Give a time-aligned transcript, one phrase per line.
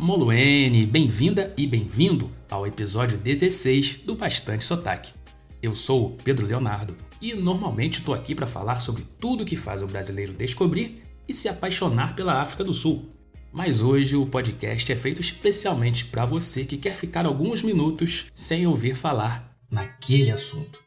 [0.00, 5.12] Moluene, bem-vinda e bem-vindo ao episódio 16 do Bastante Sotaque.
[5.62, 9.86] Eu sou Pedro Leonardo e normalmente estou aqui para falar sobre tudo que faz o
[9.86, 13.10] brasileiro descobrir e se apaixonar pela África do Sul.
[13.52, 18.66] Mas hoje o podcast é feito especialmente para você que quer ficar alguns minutos sem
[18.66, 20.82] ouvir falar naquele assunto.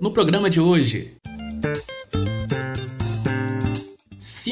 [0.00, 1.16] No programa de hoje,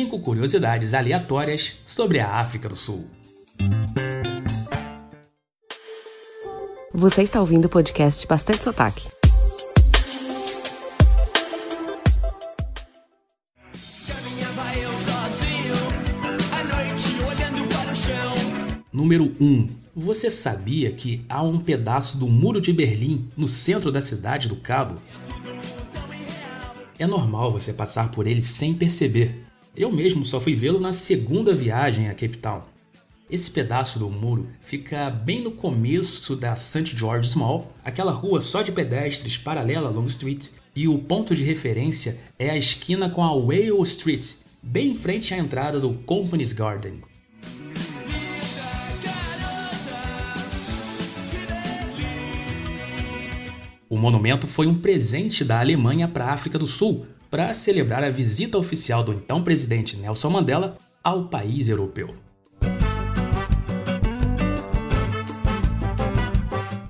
[0.04, 3.06] cinco curiosidades aleatórias sobre a África do Sul.
[6.92, 9.08] Você está ouvindo o podcast Bastante Sotaque.
[18.92, 19.68] Número 1.
[19.96, 24.56] Você sabia que há um pedaço do Muro de Berlim no centro da cidade do
[24.56, 25.00] Cabo?
[26.98, 29.44] É normal você passar por ele sem perceber.
[29.76, 32.62] Eu mesmo só fui vê-lo na segunda viagem Cape Town.
[33.28, 36.96] Esse pedaço do muro fica bem no começo da St.
[36.96, 41.42] George's Mall, aquela rua só de pedestres paralela a Long Street, e o ponto de
[41.42, 46.52] referência é a esquina com a Whale Street, bem em frente à entrada do Company's
[46.52, 47.00] Garden.
[53.90, 58.10] O monumento foi um presente da Alemanha para a África do Sul para celebrar a
[58.10, 62.14] visita oficial do então presidente Nelson Mandela ao país europeu.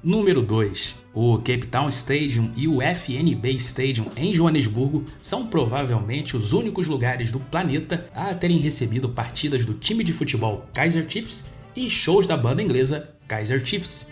[0.03, 0.97] Número 2.
[1.15, 7.33] O Cape Town Stadium e o FNB Stadium em Joanesburgo são provavelmente os únicos lugares
[7.33, 11.43] do planeta a terem recebido partidas do time de futebol Kaiser Chiefs
[11.75, 14.11] e shows da banda inglesa Kaiser Chiefs.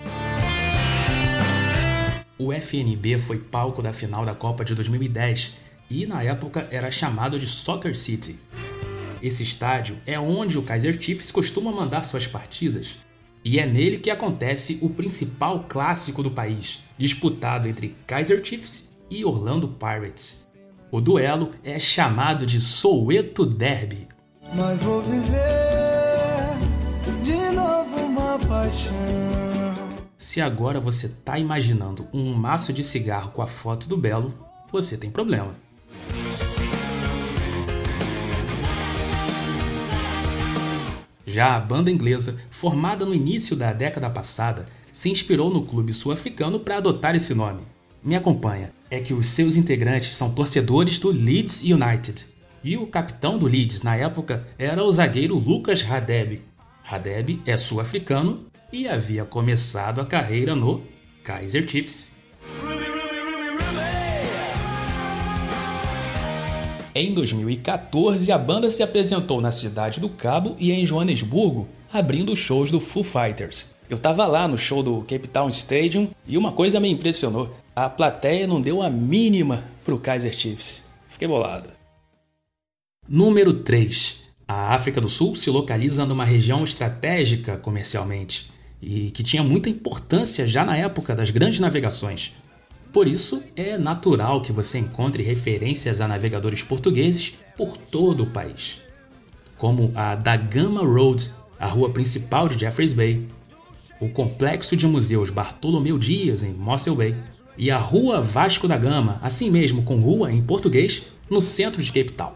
[2.38, 7.38] O FNB foi palco da final da Copa de 2010 e na época era chamado
[7.38, 8.38] de Soccer City.
[9.20, 12.98] Esse estádio é onde o Kaiser Chiefs costuma mandar suas partidas,
[13.44, 19.24] e é nele que acontece o principal clássico do país, disputado entre Kaiser Chiefs e
[19.24, 20.48] Orlando Pirates.
[20.90, 24.08] O duelo é chamado de Soweto Derby.
[24.54, 25.42] Mas vou viver
[27.22, 28.92] de novo uma paixão.
[30.16, 34.34] Se agora você está imaginando um maço de cigarro com a foto do Belo,
[34.70, 35.54] você tem problema.
[41.32, 46.60] Já a banda inglesa, formada no início da década passada, se inspirou no clube sul-africano
[46.60, 47.62] para adotar esse nome.
[48.04, 52.26] Me acompanha, é que os seus integrantes são torcedores do Leeds United.
[52.62, 56.42] E o capitão do Leeds na época era o zagueiro Lucas Radebe.
[56.82, 60.82] Radebe é sul-africano e havia começado a carreira no
[61.24, 62.14] Kaiser Chiefs.
[66.94, 72.70] Em 2014, a banda se apresentou na cidade do Cabo e em Joanesburgo, abrindo shows
[72.70, 73.74] do Foo Fighters.
[73.88, 77.88] Eu tava lá no show do Cape Town Stadium e uma coisa me impressionou: a
[77.88, 80.82] plateia não deu a mínima pro Kaiser Chiefs.
[81.08, 81.70] Fiquei bolado.
[83.08, 84.18] Número 3.
[84.46, 88.50] A África do Sul se localiza numa região estratégica comercialmente
[88.82, 92.34] e que tinha muita importância já na época das grandes navegações.
[92.92, 98.82] Por isso, é natural que você encontre referências a navegadores portugueses por todo o país,
[99.56, 103.26] como a da Gama Road, a rua principal de Jeffreys Bay,
[103.98, 107.14] o complexo de museus Bartolomeu Dias, em Mossel Bay,
[107.56, 111.90] e a Rua Vasco da Gama, assim mesmo com rua em português, no centro de
[111.92, 112.32] Cape Town.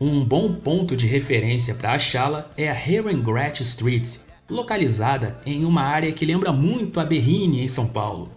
[0.00, 4.18] Um bom ponto de referência para achá-la é a Herengrat Street,
[4.52, 8.30] localizada em uma área que lembra muito a Berrine, em São Paulo.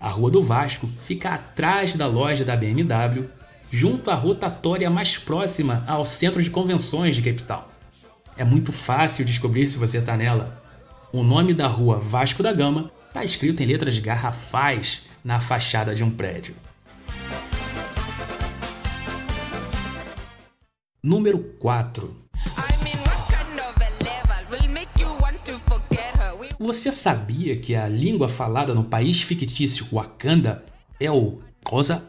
[0.00, 3.28] A Rua do Vasco fica atrás da loja da BMW,
[3.70, 7.64] junto à rotatória mais próxima ao centro de convenções de Cape Town.
[8.36, 10.60] É muito fácil descobrir se você está nela.
[11.12, 16.02] O nome da rua Vasco da Gama está escrito em letras garrafais na fachada de
[16.02, 16.54] um prédio.
[21.02, 22.29] Número 4.
[26.70, 30.64] Você sabia que a língua falada no país fictício Wakanda
[31.00, 32.08] é o Xhosa,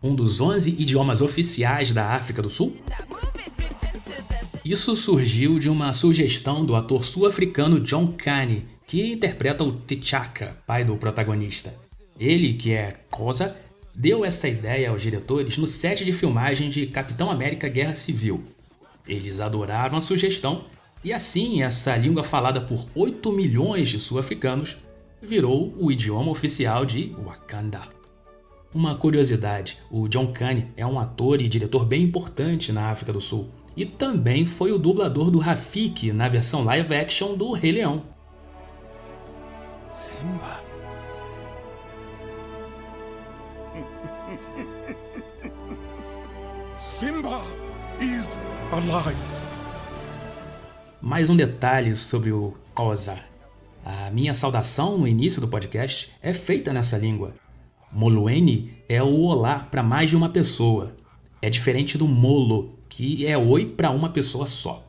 [0.00, 2.76] um dos 11 idiomas oficiais da África do Sul?
[4.64, 10.84] Isso surgiu de uma sugestão do ator sul-africano John Kane, que interpreta o T'Chaka, pai
[10.84, 11.74] do protagonista.
[12.16, 13.56] Ele, que é Xhosa,
[13.92, 18.44] deu essa ideia aos diretores no set de filmagem de Capitão América Guerra Civil.
[19.04, 20.64] Eles adoraram a sugestão
[21.02, 24.76] e assim essa língua falada por 8 milhões de sul-africanos
[25.20, 27.80] virou o idioma oficial de Wakanda.
[28.72, 33.20] Uma curiosidade: o John Kane é um ator e diretor bem importante na África do
[33.20, 38.02] Sul e também foi o dublador do Rafiki na versão live action do Rei Leão.
[39.92, 40.60] Simba.
[46.78, 47.42] Simba
[48.00, 48.38] is
[48.72, 49.39] alive.
[51.02, 53.18] Mais um detalhe sobre o Oza.
[53.82, 57.34] A minha saudação no início do podcast é feita nessa língua.
[57.90, 60.94] Moluene é o olá para mais de uma pessoa.
[61.40, 64.86] É diferente do molo, que é oi para uma pessoa só.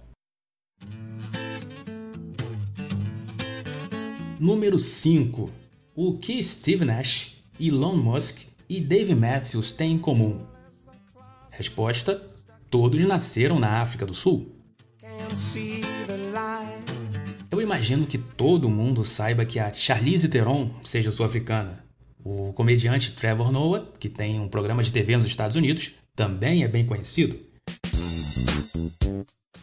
[4.37, 5.49] Número 5.
[5.95, 10.41] O que Steve Nash, Elon Musk e Dave Matthews têm em comum?
[11.49, 12.27] Resposta:
[12.69, 14.53] todos nasceram na África do Sul.
[17.61, 21.85] Eu imagino que todo mundo saiba que a Charlize Theron seja sul-africana.
[22.25, 26.67] O comediante Trevor Noah, que tem um programa de TV nos Estados Unidos, também é
[26.67, 27.39] bem conhecido.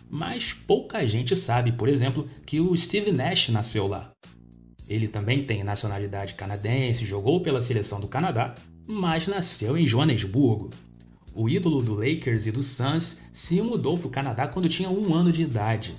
[0.09, 4.13] Mas pouca gente sabe, por exemplo, que o Steve Nash nasceu lá.
[4.89, 8.55] Ele também tem nacionalidade canadense, jogou pela seleção do Canadá,
[8.87, 10.71] mas nasceu em Joanesburgo.
[11.35, 15.13] O ídolo do Lakers e do Suns se mudou para o Canadá quando tinha um
[15.13, 15.97] ano de idade.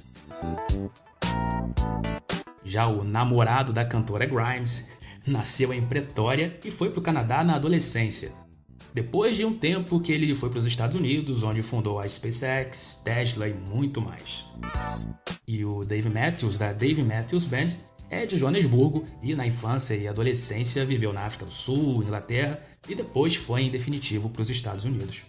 [2.63, 4.87] Já o namorado da cantora Grimes
[5.25, 8.31] nasceu em Pretória e foi para o Canadá na adolescência.
[8.93, 13.01] Depois de um tempo que ele foi para os Estados Unidos, onde fundou a SpaceX,
[13.03, 14.45] Tesla e muito mais.
[15.47, 17.69] E o Dave Matthews, da Dave Matthews Band,
[18.09, 22.95] é de Joanesburgo e na infância e adolescência viveu na África do Sul, Inglaterra e
[22.95, 25.23] depois foi em definitivo para os Estados Unidos.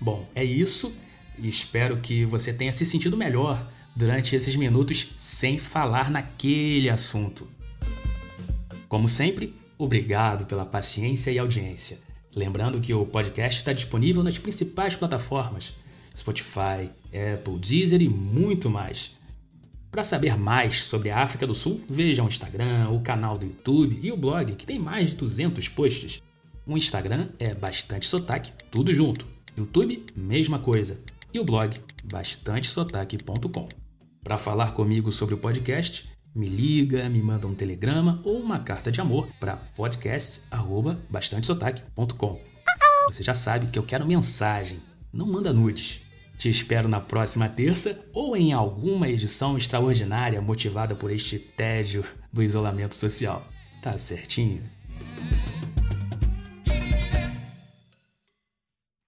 [0.00, 0.94] Bom, é isso
[1.38, 7.46] e espero que você tenha se sentido melhor durante esses minutos sem falar naquele assunto.
[8.88, 11.98] Como sempre, obrigado pela paciência e audiência.
[12.34, 15.74] Lembrando que o podcast está disponível nas principais plataformas:
[16.16, 16.90] Spotify,
[17.34, 19.12] Apple, Deezer e muito mais.
[19.90, 23.98] Para saber mais sobre a África do Sul, veja o Instagram, o canal do YouTube
[24.00, 26.22] e o blog, que tem mais de 200 posts.
[26.64, 29.26] O Instagram é bastante sotaque, tudo junto.
[29.56, 30.98] YouTube, mesma coisa.
[31.32, 33.68] E o blog, bastantesotaque.com.
[34.22, 38.90] Para falar comigo sobre o podcast, me liga, me manda um telegrama ou uma carta
[38.92, 42.40] de amor para podcast@bastantesotaque.com.
[43.08, 44.80] Você já sabe que eu quero mensagem,
[45.12, 46.00] não manda nudes.
[46.36, 52.40] Te espero na próxima terça ou em alguma edição extraordinária motivada por este tédio do
[52.42, 53.44] isolamento social.
[53.82, 54.62] Tá certinho?